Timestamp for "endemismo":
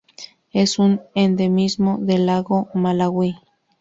1.13-1.99